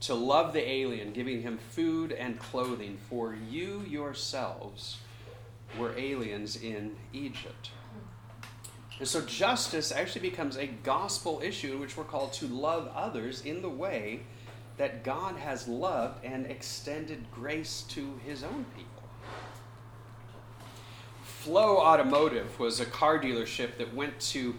to 0.00 0.14
love 0.14 0.52
the 0.52 0.68
alien, 0.68 1.12
giving 1.12 1.42
him 1.42 1.58
food 1.70 2.12
and 2.12 2.38
clothing, 2.38 2.98
for 3.08 3.36
you 3.50 3.82
yourselves 3.88 4.98
were 5.78 5.96
aliens 5.98 6.56
in 6.56 6.94
Egypt. 7.12 7.70
And 8.98 9.08
so 9.08 9.20
justice 9.22 9.92
actually 9.92 10.22
becomes 10.22 10.56
a 10.56 10.66
gospel 10.66 11.40
issue 11.42 11.72
in 11.72 11.80
which 11.80 11.96
we're 11.96 12.04
called 12.04 12.32
to 12.34 12.46
love 12.46 12.90
others 12.94 13.42
in 13.42 13.62
the 13.62 13.68
way 13.68 14.20
that 14.76 15.04
God 15.04 15.36
has 15.36 15.66
loved 15.66 16.24
and 16.24 16.46
extended 16.46 17.24
grace 17.32 17.84
to 17.88 18.20
his 18.24 18.42
own 18.42 18.64
people. 18.76 18.92
Flow 21.22 21.78
Automotive 21.78 22.58
was 22.58 22.80
a 22.80 22.86
car 22.86 23.18
dealership 23.18 23.78
that 23.78 23.94
went 23.94 24.18
to 24.20 24.54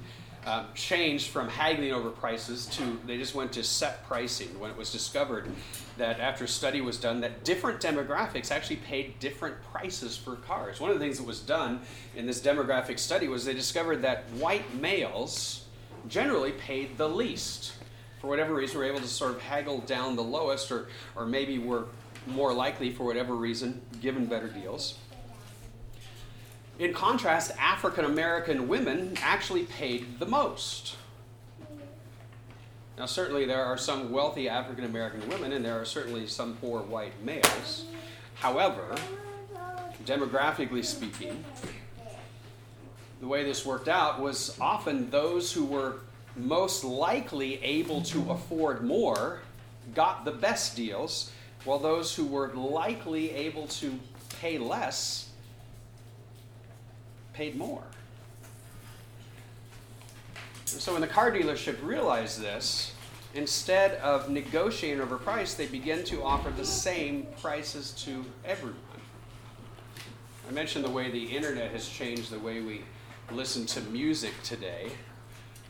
um, 0.45 0.67
changed 0.75 1.27
from 1.27 1.49
haggling 1.49 1.91
over 1.91 2.09
prices 2.09 2.67
to 2.67 2.97
they 3.05 3.17
just 3.17 3.35
went 3.35 3.51
to 3.51 3.63
set 3.63 4.07
pricing 4.07 4.57
when 4.61 4.71
it 4.71 4.77
was 4.77 4.93
discovered 4.93 5.49
that 5.97 6.21
after 6.21 6.45
a 6.45 6.47
study 6.47 6.79
was 6.79 6.97
done 6.97 7.19
that 7.19 7.43
different 7.43 7.81
demographics 7.81 8.49
actually 8.49 8.77
paid 8.77 9.19
different 9.19 9.61
prices 9.73 10.15
for 10.15 10.37
cars 10.37 10.79
one 10.79 10.89
of 10.89 10.97
the 10.97 11.03
things 11.03 11.17
that 11.17 11.27
was 11.27 11.41
done 11.41 11.81
in 12.15 12.25
this 12.25 12.39
demographic 12.39 12.97
study 12.97 13.27
was 13.27 13.43
they 13.43 13.53
discovered 13.53 13.97
that 14.03 14.23
white 14.35 14.73
males 14.75 15.67
generally 16.07 16.51
paid 16.53 16.97
the 16.97 17.07
least. 17.07 17.73
For 18.27 18.31
whatever 18.31 18.55
reason, 18.55 18.77
we 18.77 18.83
were 18.83 18.91
able 18.91 18.99
to 18.99 19.07
sort 19.07 19.31
of 19.31 19.41
haggle 19.41 19.79
down 19.79 20.17
the 20.17 20.21
lowest, 20.21 20.69
or, 20.69 20.89
or 21.15 21.25
maybe 21.25 21.59
were 21.59 21.85
more 22.25 22.53
likely, 22.53 22.91
for 22.91 23.05
whatever 23.05 23.33
reason, 23.33 23.81
given 24.01 24.25
better 24.25 24.49
deals. 24.49 24.97
In 26.77 26.93
contrast, 26.93 27.53
African 27.57 28.03
American 28.03 28.67
women 28.67 29.13
actually 29.21 29.63
paid 29.63 30.19
the 30.19 30.25
most. 30.25 30.97
Now, 32.97 33.05
certainly, 33.05 33.45
there 33.45 33.63
are 33.63 33.77
some 33.77 34.11
wealthy 34.11 34.49
African 34.49 34.83
American 34.83 35.25
women, 35.29 35.53
and 35.53 35.63
there 35.63 35.79
are 35.79 35.85
certainly 35.85 36.27
some 36.27 36.57
poor 36.57 36.81
white 36.81 37.23
males. 37.23 37.85
However, 38.33 38.93
demographically 40.03 40.83
speaking, 40.83 41.45
the 43.21 43.27
way 43.27 43.45
this 43.45 43.65
worked 43.65 43.87
out 43.87 44.19
was 44.19 44.59
often 44.59 45.09
those 45.11 45.53
who 45.53 45.63
were 45.63 45.99
most 46.37 46.83
likely 46.83 47.63
able 47.63 48.01
to 48.03 48.31
afford 48.31 48.83
more 48.83 49.39
got 49.95 50.25
the 50.25 50.31
best 50.31 50.75
deals, 50.75 51.31
while 51.63 51.79
those 51.79 52.15
who 52.15 52.25
were 52.25 52.53
likely 52.53 53.31
able 53.31 53.67
to 53.67 53.97
pay 54.39 54.57
less 54.57 55.29
paid 57.33 57.55
more. 57.55 57.83
So 60.65 60.91
when 60.91 61.01
the 61.01 61.07
car 61.07 61.31
dealership 61.31 61.77
realized 61.81 62.41
this, 62.41 62.93
instead 63.33 63.95
of 64.01 64.29
negotiating 64.29 65.01
over 65.01 65.17
price, 65.17 65.53
they 65.53 65.67
began 65.67 66.03
to 66.05 66.23
offer 66.23 66.49
the 66.49 66.65
same 66.65 67.27
prices 67.41 67.91
to 68.03 68.25
everyone. 68.43 68.77
I 70.47 70.51
mentioned 70.51 70.83
the 70.83 70.89
way 70.89 71.09
the 71.09 71.35
internet 71.35 71.71
has 71.71 71.87
changed 71.87 72.31
the 72.31 72.39
way 72.39 72.61
we 72.61 72.81
listen 73.31 73.65
to 73.67 73.81
music 73.81 74.33
today, 74.43 74.91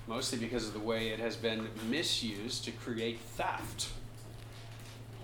mostly 0.08 0.40
because 0.40 0.68
of 0.68 0.74
the 0.74 0.80
way 0.80 1.10
it 1.10 1.20
has 1.20 1.36
been 1.36 1.68
misused 1.90 2.64
to 2.66 2.72
create 2.72 3.20
theft. 3.20 3.90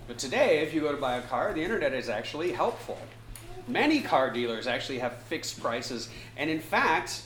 But 0.06 0.18
today, 0.18 0.60
if 0.60 0.74
you 0.74 0.82
go 0.82 0.92
to 0.92 1.00
buy 1.00 1.16
a 1.16 1.22
car, 1.22 1.52
the 1.54 1.62
internet 1.62 1.94
is 1.94 2.10
actually 2.10 2.52
helpful. 2.52 2.98
Many 3.66 4.02
car 4.02 4.30
dealers 4.30 4.66
actually 4.66 4.98
have 4.98 5.16
fixed 5.22 5.60
prices, 5.62 6.10
and 6.36 6.50
in 6.50 6.60
fact, 6.60 7.22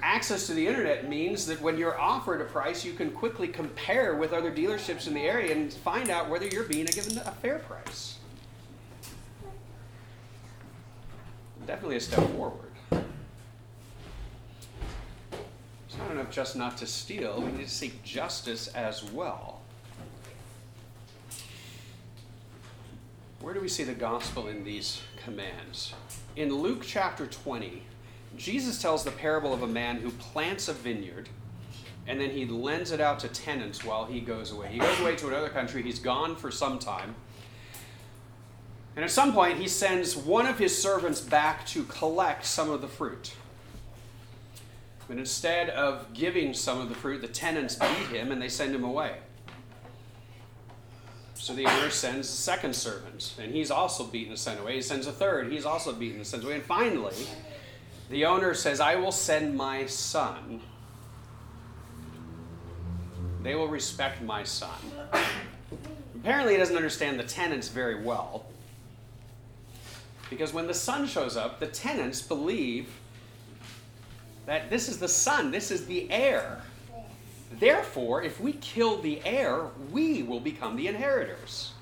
access 0.00 0.46
to 0.46 0.54
the 0.54 0.64
internet 0.66 1.08
means 1.08 1.46
that 1.46 1.60
when 1.60 1.76
you're 1.76 1.98
offered 1.98 2.40
a 2.40 2.44
price, 2.44 2.84
you 2.84 2.92
can 2.92 3.10
quickly 3.10 3.48
compare 3.48 4.14
with 4.14 4.32
other 4.32 4.52
dealerships 4.52 5.08
in 5.08 5.14
the 5.14 5.22
area 5.22 5.52
and 5.52 5.72
find 5.72 6.10
out 6.10 6.30
whether 6.30 6.46
you're 6.46 6.62
being 6.62 6.86
given 6.86 7.18
a 7.18 7.32
fair 7.32 7.58
price. 7.58 8.18
Definitely 11.66 11.96
a 11.96 12.00
step 12.00 12.28
forward. 12.30 12.70
It's 15.88 15.91
not 16.02 16.10
enough 16.12 16.30
just 16.30 16.56
not 16.56 16.76
to 16.78 16.86
steal, 16.86 17.40
we 17.40 17.52
need 17.52 17.64
to 17.64 17.70
seek 17.70 18.02
justice 18.02 18.68
as 18.68 19.04
well. 19.04 19.60
Where 23.40 23.54
do 23.54 23.60
we 23.60 23.68
see 23.68 23.84
the 23.84 23.94
gospel 23.94 24.48
in 24.48 24.64
these 24.64 25.02
commands? 25.22 25.94
In 26.36 26.54
Luke 26.54 26.82
chapter 26.86 27.26
20, 27.26 27.82
Jesus 28.36 28.80
tells 28.80 29.04
the 29.04 29.10
parable 29.10 29.52
of 29.52 29.62
a 29.62 29.66
man 29.66 29.96
who 29.96 30.10
plants 30.10 30.68
a 30.68 30.72
vineyard 30.72 31.28
and 32.06 32.20
then 32.20 32.30
he 32.30 32.46
lends 32.46 32.90
it 32.90 33.00
out 33.00 33.20
to 33.20 33.28
tenants 33.28 33.84
while 33.84 34.04
he 34.04 34.20
goes 34.20 34.50
away. 34.50 34.68
He 34.68 34.78
goes 34.78 34.98
away 34.98 35.14
to 35.16 35.28
another 35.28 35.48
country, 35.48 35.82
he's 35.82 36.00
gone 36.00 36.34
for 36.34 36.50
some 36.50 36.78
time. 36.78 37.14
And 38.96 39.04
at 39.04 39.10
some 39.10 39.32
point, 39.32 39.58
he 39.58 39.68
sends 39.68 40.16
one 40.16 40.46
of 40.46 40.58
his 40.58 40.76
servants 40.80 41.20
back 41.20 41.64
to 41.68 41.84
collect 41.84 42.44
some 42.44 42.70
of 42.70 42.80
the 42.80 42.88
fruit. 42.88 43.34
But 45.08 45.18
instead 45.18 45.70
of 45.70 46.12
giving 46.14 46.54
some 46.54 46.80
of 46.80 46.88
the 46.88 46.94
fruit, 46.94 47.20
the 47.20 47.28
tenants 47.28 47.74
beat 47.74 48.16
him 48.16 48.32
and 48.32 48.40
they 48.40 48.48
send 48.48 48.74
him 48.74 48.84
away. 48.84 49.16
So 51.34 51.54
the 51.54 51.66
owner 51.66 51.90
sends 51.90 52.28
a 52.28 52.32
second 52.32 52.76
servant, 52.76 53.34
and 53.36 53.52
he's 53.52 53.72
also 53.72 54.04
beaten 54.04 54.30
and 54.30 54.38
sent 54.38 54.60
away. 54.60 54.76
He 54.76 54.82
sends 54.82 55.08
a 55.08 55.12
third, 55.12 55.50
he's 55.50 55.64
also 55.64 55.92
beaten 55.92 56.18
and 56.18 56.26
sent 56.26 56.44
away. 56.44 56.54
And 56.54 56.62
finally, 56.62 57.16
the 58.10 58.26
owner 58.26 58.54
says, 58.54 58.78
I 58.78 58.94
will 58.94 59.10
send 59.10 59.56
my 59.56 59.86
son. 59.86 60.60
They 63.42 63.56
will 63.56 63.66
respect 63.66 64.22
my 64.22 64.44
son. 64.44 64.78
Apparently, 66.14 66.52
he 66.52 66.58
doesn't 66.58 66.76
understand 66.76 67.18
the 67.18 67.24
tenants 67.24 67.68
very 67.68 68.00
well. 68.04 68.46
Because 70.30 70.52
when 70.52 70.68
the 70.68 70.74
son 70.74 71.08
shows 71.08 71.36
up, 71.36 71.58
the 71.58 71.66
tenants 71.66 72.22
believe 72.22 72.88
that 74.52 74.68
this 74.68 74.90
is 74.90 74.98
the 74.98 75.08
son, 75.08 75.50
this 75.50 75.70
is 75.70 75.86
the 75.86 76.10
heir. 76.10 76.60
Therefore, 77.52 78.22
if 78.22 78.38
we 78.38 78.52
kill 78.52 79.00
the 79.00 79.18
heir, 79.24 79.68
we 79.90 80.22
will 80.22 80.40
become 80.40 80.76
the 80.76 80.88
inheritors. 80.88 81.72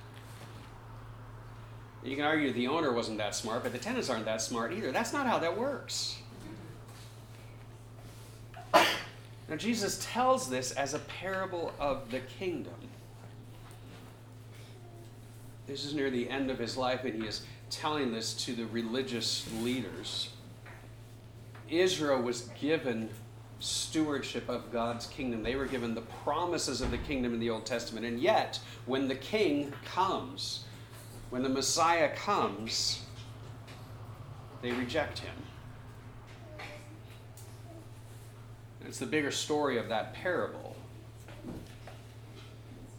You 2.04 2.14
can 2.14 2.24
argue 2.24 2.52
the 2.52 2.68
owner 2.68 2.92
wasn't 2.92 3.18
that 3.18 3.35
smart, 3.35 3.64
but 3.64 3.72
the 3.72 3.78
tenants 3.78 4.09
aren't 4.09 4.24
that 4.26 4.40
smart 4.40 4.72
either. 4.72 4.92
That's 4.92 5.12
not 5.12 5.26
how 5.26 5.40
that 5.40 5.59
works. 5.59 6.18
Now, 8.72 9.56
Jesus 9.56 10.06
tells 10.09 10.48
this 10.48 10.70
as 10.70 10.94
a 10.94 11.00
parable 11.00 11.72
of 11.80 12.12
the 12.12 12.20
kingdom. 12.20 12.72
This 15.66 15.85
is 15.85 15.92
near 15.92 16.09
the 16.09 16.30
end 16.30 16.52
of 16.52 16.59
his 16.61 16.76
life, 16.76 17.02
and 17.02 17.20
he 17.20 17.26
is 17.26 17.44
telling 17.68 18.12
this 18.12 18.33
to 18.44 18.54
the 18.54 18.66
religious 18.66 19.44
leaders. 19.61 20.30
Israel 21.70 22.20
was 22.20 22.50
given 22.61 23.09
stewardship 23.61 24.48
of 24.48 24.72
God's 24.72 25.06
kingdom. 25.06 25.42
They 25.42 25.54
were 25.54 25.66
given 25.66 25.94
the 25.94 26.00
promises 26.00 26.80
of 26.80 26.90
the 26.90 26.98
kingdom 26.98 27.35
in 27.35 27.40
the 27.40 27.50
Old 27.50 27.66
Testament. 27.66 28.06
And 28.06 28.20
yet, 28.20 28.59
when 28.87 29.06
the 29.06 29.14
king 29.14 29.72
comes, 29.85 30.64
when 31.30 31.42
the 31.42 31.48
Messiah 31.48 32.14
comes, 32.16 33.04
they 34.62 34.72
reject 34.72 35.20
him. 35.20 35.35
It's 38.87 38.98
the 38.98 39.06
bigger 39.06 39.30
story 39.30 39.78
of 39.78 39.88
that 39.88 40.14
parable. 40.14 40.74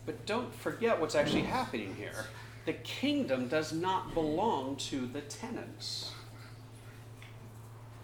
But 0.05 0.25
don't 0.25 0.53
forget 0.55 0.99
what's 0.99 1.15
actually 1.15 1.41
happening 1.41 1.95
here. 1.95 2.25
The 2.65 2.73
kingdom 2.73 3.47
does 3.47 3.73
not 3.73 4.13
belong 4.13 4.75
to 4.77 5.07
the 5.07 5.21
tenants. 5.21 6.11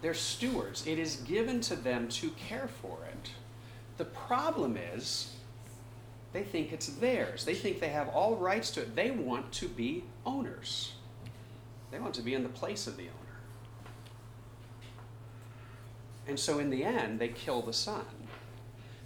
They're 0.00 0.14
stewards. 0.14 0.86
It 0.86 0.98
is 0.98 1.16
given 1.16 1.60
to 1.62 1.76
them 1.76 2.08
to 2.08 2.30
care 2.30 2.68
for 2.68 2.98
it. 3.12 3.30
The 3.96 4.04
problem 4.04 4.76
is, 4.76 5.34
they 6.32 6.42
think 6.42 6.72
it's 6.72 6.86
theirs. 6.86 7.44
They 7.44 7.54
think 7.54 7.80
they 7.80 7.88
have 7.88 8.08
all 8.08 8.36
rights 8.36 8.70
to 8.72 8.82
it. 8.82 8.94
They 8.94 9.10
want 9.10 9.50
to 9.52 9.68
be 9.68 10.04
owners, 10.24 10.92
they 11.90 11.98
want 11.98 12.14
to 12.14 12.22
be 12.22 12.34
in 12.34 12.42
the 12.42 12.48
place 12.48 12.86
of 12.86 12.96
the 12.96 13.04
owner. 13.04 13.12
And 16.28 16.38
so, 16.38 16.58
in 16.58 16.70
the 16.70 16.84
end, 16.84 17.18
they 17.18 17.28
kill 17.28 17.62
the 17.62 17.72
son. 17.72 18.04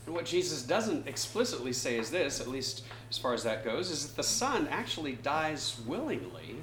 And 0.07 0.14
what 0.14 0.26
Jesus 0.26 0.62
doesn't 0.62 1.07
explicitly 1.07 1.72
say 1.72 1.96
is 1.96 2.11
this, 2.11 2.40
at 2.40 2.48
least 2.48 2.83
as 3.09 3.16
far 3.16 3.35
as 3.35 3.44
that 3.44 3.64
goes, 3.64 3.90
is 3.90 4.09
that 4.09 4.16
the 4.16 4.22
son 4.24 4.66
actually 4.68 5.12
dies 5.12 5.81
willingly 5.87 6.57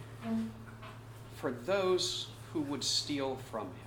for 1.38 1.52
those 1.52 2.28
who 2.52 2.60
would 2.62 2.84
steal 2.84 3.38
from 3.50 3.68
him. 3.68 3.79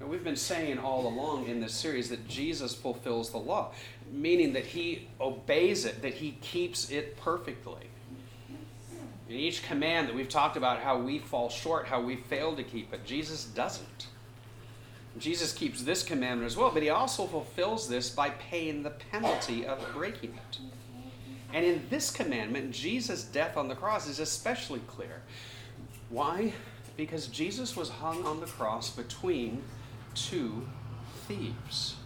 And 0.00 0.08
we've 0.10 0.24
been 0.24 0.36
saying 0.36 0.78
all 0.78 1.06
along 1.06 1.46
in 1.46 1.60
this 1.60 1.72
series 1.72 2.10
that 2.10 2.28
Jesus 2.28 2.74
fulfills 2.74 3.30
the 3.30 3.38
law, 3.38 3.72
meaning 4.12 4.52
that 4.52 4.66
he 4.66 5.08
obeys 5.20 5.84
it, 5.84 6.02
that 6.02 6.14
he 6.14 6.32
keeps 6.42 6.90
it 6.90 7.16
perfectly. 7.16 7.86
In 9.28 9.34
each 9.34 9.64
command 9.64 10.08
that 10.08 10.14
we've 10.14 10.28
talked 10.28 10.56
about 10.56 10.80
how 10.80 10.98
we 10.98 11.18
fall 11.18 11.48
short, 11.48 11.86
how 11.86 12.00
we 12.00 12.16
fail 12.16 12.54
to 12.54 12.62
keep 12.62 12.92
it, 12.92 13.04
Jesus 13.04 13.44
doesn't. 13.44 14.06
Jesus 15.18 15.52
keeps 15.52 15.82
this 15.82 16.02
commandment 16.02 16.46
as 16.46 16.56
well, 16.56 16.70
but 16.70 16.82
he 16.82 16.90
also 16.90 17.26
fulfills 17.26 17.88
this 17.88 18.10
by 18.10 18.30
paying 18.30 18.82
the 18.82 18.90
penalty 18.90 19.66
of 19.66 19.84
breaking 19.94 20.34
it. 20.34 20.58
And 21.52 21.64
in 21.64 21.86
this 21.88 22.10
commandment, 22.10 22.70
Jesus' 22.72 23.24
death 23.24 23.56
on 23.56 23.68
the 23.68 23.74
cross 23.74 24.06
is 24.06 24.20
especially 24.20 24.80
clear. 24.80 25.22
Why? 26.10 26.52
Because 26.96 27.28
Jesus 27.28 27.76
was 27.76 27.88
hung 27.88 28.24
on 28.24 28.40
the 28.40 28.46
cross 28.46 28.90
between 28.90 29.62
two 30.16 30.66
thieves. 31.28 31.96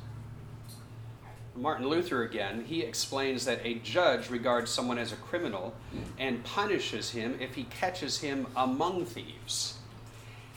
Martin 1.56 1.88
Luther 1.88 2.22
again, 2.22 2.64
he 2.64 2.82
explains 2.82 3.44
that 3.44 3.60
a 3.64 3.74
judge 3.74 4.30
regards 4.30 4.70
someone 4.70 4.98
as 4.98 5.12
a 5.12 5.16
criminal 5.16 5.74
and 6.18 6.44
punishes 6.44 7.10
him 7.10 7.36
if 7.40 7.54
he 7.54 7.64
catches 7.64 8.20
him 8.20 8.46
among 8.56 9.04
thieves, 9.04 9.78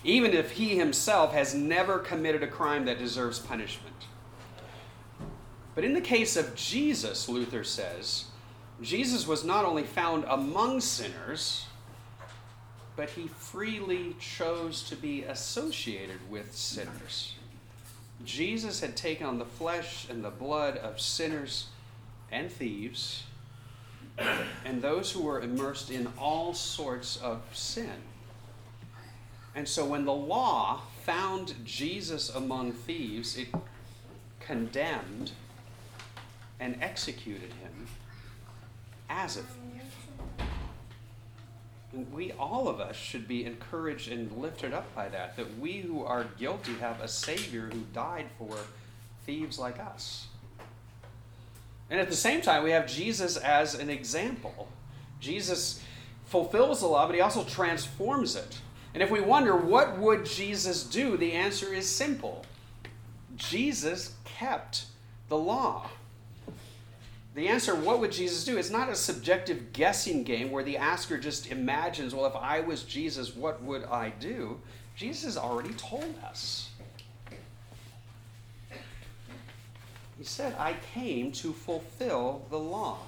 even 0.03 0.33
if 0.33 0.51
he 0.51 0.77
himself 0.77 1.33
has 1.33 1.53
never 1.53 1.99
committed 1.99 2.43
a 2.43 2.47
crime 2.47 2.85
that 2.85 2.99
deserves 2.99 3.39
punishment. 3.39 3.95
But 5.75 5.83
in 5.83 5.93
the 5.93 6.01
case 6.01 6.37
of 6.37 6.55
Jesus, 6.55 7.27
Luther 7.27 7.63
says, 7.63 8.25
Jesus 8.81 9.27
was 9.27 9.43
not 9.43 9.65
only 9.65 9.83
found 9.83 10.25
among 10.27 10.81
sinners, 10.81 11.65
but 12.95 13.09
he 13.09 13.27
freely 13.27 14.15
chose 14.19 14.83
to 14.83 14.95
be 14.95 15.23
associated 15.23 16.29
with 16.29 16.55
sinners. 16.55 17.35
Jesus 18.25 18.79
had 18.79 18.95
taken 18.95 19.25
on 19.25 19.39
the 19.39 19.45
flesh 19.45 20.07
and 20.09 20.23
the 20.23 20.29
blood 20.29 20.77
of 20.77 20.99
sinners 20.99 21.67
and 22.31 22.51
thieves 22.51 23.23
and 24.65 24.81
those 24.81 25.11
who 25.11 25.21
were 25.21 25.41
immersed 25.41 25.91
in 25.91 26.07
all 26.17 26.53
sorts 26.53 27.17
of 27.17 27.41
sin. 27.51 28.01
And 29.55 29.67
so 29.67 29.85
when 29.85 30.05
the 30.05 30.13
law 30.13 30.81
found 31.03 31.53
Jesus 31.65 32.29
among 32.29 32.71
thieves, 32.71 33.37
it 33.37 33.47
condemned 34.39 35.31
and 36.59 36.77
executed 36.81 37.51
him 37.53 37.87
as 39.09 39.37
a 39.37 39.41
thief. 39.41 39.62
We, 42.11 42.31
all 42.33 42.67
of 42.67 42.79
us, 42.79 42.95
should 42.95 43.27
be 43.27 43.45
encouraged 43.45 44.11
and 44.11 44.31
lifted 44.41 44.73
up 44.73 44.93
by 44.95 45.09
that, 45.09 45.37
that 45.37 45.59
we 45.59 45.81
who 45.81 46.03
are 46.03 46.25
guilty 46.39 46.73
have 46.75 46.99
a 47.01 47.07
Savior 47.07 47.69
who 47.71 47.81
died 47.93 48.25
for 48.37 48.57
thieves 49.25 49.59
like 49.59 49.79
us. 49.79 50.27
And 51.89 51.99
at 51.99 52.09
the 52.09 52.15
same 52.15 52.41
time, 52.41 52.63
we 52.63 52.71
have 52.71 52.87
Jesus 52.87 53.37
as 53.37 53.75
an 53.75 53.89
example. 53.89 54.67
Jesus 55.19 55.81
fulfills 56.25 56.79
the 56.79 56.87
law, 56.87 57.05
but 57.05 57.13
he 57.13 57.21
also 57.21 57.43
transforms 57.43 58.35
it. 58.35 58.59
And 58.93 59.03
if 59.03 59.11
we 59.11 59.21
wonder 59.21 59.55
what 59.55 59.97
would 59.99 60.25
Jesus 60.25 60.83
do, 60.83 61.17
the 61.17 61.33
answer 61.33 61.73
is 61.73 61.87
simple. 61.87 62.45
Jesus 63.35 64.15
kept 64.25 64.85
the 65.29 65.37
law. 65.37 65.89
The 67.35 67.47
answer, 67.47 67.73
what 67.73 67.99
would 67.99 68.11
Jesus 68.11 68.45
do? 68.45 68.57
It's 68.57 68.69
not 68.69 68.89
a 68.89 68.95
subjective 68.95 69.73
guessing 69.73 70.23
game 70.23 70.51
where 70.51 70.63
the 70.63 70.77
asker 70.77 71.17
just 71.17 71.47
imagines, 71.47 72.13
well, 72.13 72.27
if 72.27 72.35
I 72.35 72.59
was 72.59 72.83
Jesus, 72.83 73.35
what 73.35 73.63
would 73.63 73.85
I 73.85 74.11
do? 74.19 74.59
Jesus 74.95 75.35
already 75.35 75.73
told 75.73 76.13
us. 76.23 76.69
He 80.17 80.23
said, 80.23 80.55
I 80.59 80.75
came 80.93 81.31
to 81.33 81.51
fulfill 81.51 82.45
the 82.51 82.59
law, 82.59 82.99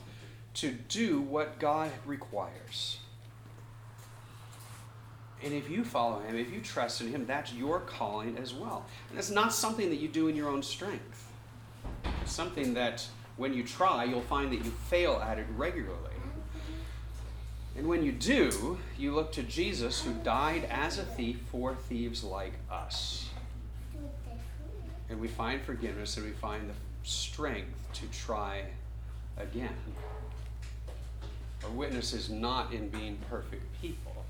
to 0.55 0.71
do 0.89 1.21
what 1.21 1.59
God 1.59 1.91
requires. 2.05 2.97
And 5.43 5.53
if 5.53 5.69
you 5.69 5.83
follow 5.83 6.21
him, 6.21 6.35
if 6.35 6.51
you 6.51 6.61
trust 6.61 7.01
in 7.01 7.09
him, 7.09 7.27
that's 7.27 7.53
your 7.53 7.81
calling 7.81 8.37
as 8.39 8.55
well. 8.55 8.85
And 9.11 9.19
it's 9.19 9.29
not 9.29 9.53
something 9.53 9.89
that 9.89 9.97
you 9.97 10.07
do 10.07 10.27
in 10.27 10.35
your 10.35 10.49
own 10.49 10.63
strength. 10.63 11.31
It's 12.23 12.33
something 12.33 12.73
that 12.73 13.07
when 13.37 13.53
you 13.53 13.63
try, 13.63 14.05
you'll 14.05 14.21
find 14.21 14.51
that 14.51 14.63
you 14.63 14.71
fail 14.89 15.21
at 15.23 15.37
it 15.37 15.45
regularly. 15.55 15.99
And 17.77 17.87
when 17.87 18.03
you 18.03 18.13
do, 18.13 18.77
you 18.97 19.13
look 19.13 19.33
to 19.33 19.43
Jesus 19.43 20.01
who 20.01 20.13
died 20.23 20.65
as 20.69 20.97
a 20.97 21.03
thief 21.03 21.39
for 21.51 21.75
thieves 21.75 22.23
like 22.23 22.53
us. 22.71 23.29
And 25.09 25.19
we 25.19 25.27
find 25.27 25.61
forgiveness 25.61 26.15
and 26.15 26.25
we 26.25 26.31
find 26.31 26.69
the 26.69 26.73
strength 27.03 27.77
to 27.93 28.07
try 28.07 28.63
again. 29.37 29.75
Our 31.63 31.69
witness 31.71 32.13
is 32.13 32.29
not 32.29 32.71
in 32.73 32.89
being 32.89 33.17
perfect 33.29 33.63
people, 33.81 34.23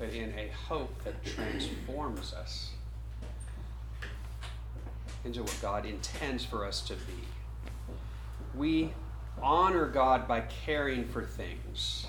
but 0.00 0.10
in 0.10 0.34
a 0.36 0.48
hope 0.68 1.04
that 1.04 1.24
transforms 1.24 2.32
us 2.34 2.70
into 5.24 5.42
what 5.42 5.58
God 5.62 5.86
intends 5.86 6.44
for 6.44 6.64
us 6.64 6.80
to 6.82 6.94
be. 6.94 7.35
We 8.56 8.92
honor 9.42 9.86
God 9.86 10.26
by 10.26 10.40
caring 10.40 11.06
for 11.06 11.22
things 11.22 12.06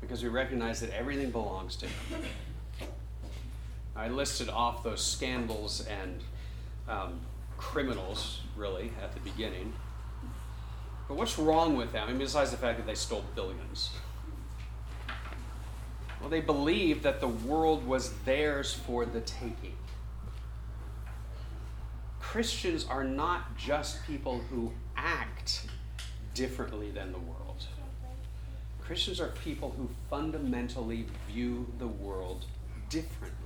because 0.00 0.22
we 0.22 0.28
recognize 0.28 0.80
that 0.80 0.90
everything 0.90 1.30
belongs 1.30 1.76
to 1.76 1.86
Him. 1.86 2.22
I 3.94 4.08
listed 4.08 4.48
off 4.48 4.82
those 4.82 5.04
scandals 5.04 5.86
and 5.86 6.20
um, 6.88 7.20
criminals, 7.58 8.40
really, 8.56 8.92
at 9.02 9.12
the 9.12 9.20
beginning. 9.20 9.74
But 11.06 11.16
what's 11.16 11.38
wrong 11.38 11.76
with 11.76 11.92
them? 11.92 12.04
I 12.04 12.10
mean, 12.10 12.18
besides 12.18 12.50
the 12.50 12.56
fact 12.56 12.78
that 12.78 12.86
they 12.86 12.94
stole 12.94 13.24
billions. 13.34 13.90
Well, 16.20 16.30
they 16.30 16.40
believed 16.40 17.02
that 17.02 17.20
the 17.20 17.28
world 17.28 17.86
was 17.86 18.12
theirs 18.24 18.72
for 18.72 19.04
the 19.04 19.20
taking. 19.20 19.74
Christians 22.20 22.86
are 22.88 23.04
not 23.04 23.56
just 23.56 24.06
people 24.06 24.38
who 24.50 24.72
act 24.96 25.66
differently 26.34 26.90
than 26.90 27.12
the 27.12 27.18
world. 27.18 27.66
Christians 28.80 29.20
are 29.20 29.28
people 29.28 29.74
who 29.76 29.88
fundamentally 30.08 31.06
view 31.28 31.66
the 31.78 31.86
world 31.86 32.46
differently. 32.88 33.36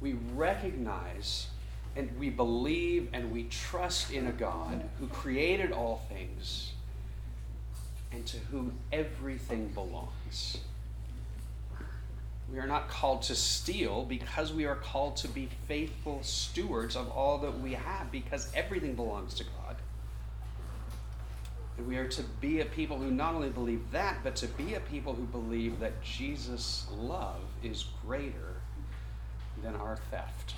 We 0.00 0.14
recognize 0.34 1.48
and 1.96 2.10
we 2.18 2.30
believe 2.30 3.08
and 3.12 3.32
we 3.32 3.44
trust 3.44 4.12
in 4.12 4.26
a 4.26 4.32
God 4.32 4.88
who 4.98 5.06
created 5.08 5.72
all 5.72 6.06
things 6.08 6.72
and 8.12 8.26
to 8.26 8.36
whom 8.50 8.72
everything 8.92 9.68
belongs. 9.68 10.58
We 12.52 12.58
are 12.58 12.66
not 12.66 12.88
called 12.88 13.22
to 13.22 13.34
steal 13.34 14.04
because 14.04 14.52
we 14.52 14.66
are 14.66 14.74
called 14.74 15.16
to 15.18 15.28
be 15.28 15.48
faithful 15.68 16.18
stewards 16.22 16.96
of 16.96 17.08
all 17.10 17.38
that 17.38 17.60
we 17.60 17.74
have 17.74 18.10
because 18.10 18.50
everything 18.54 18.94
belongs 18.94 19.34
to 19.34 19.44
God. 19.44 19.76
We 21.86 21.96
are 21.96 22.08
to 22.08 22.22
be 22.40 22.60
a 22.60 22.64
people 22.64 22.98
who 22.98 23.10
not 23.10 23.34
only 23.34 23.50
believe 23.50 23.90
that, 23.92 24.18
but 24.22 24.36
to 24.36 24.46
be 24.46 24.74
a 24.74 24.80
people 24.80 25.14
who 25.14 25.24
believe 25.24 25.80
that 25.80 26.02
Jesus' 26.02 26.86
love 26.92 27.40
is 27.62 27.86
greater 28.06 28.60
than 29.62 29.74
our 29.76 29.96
theft. 30.10 30.54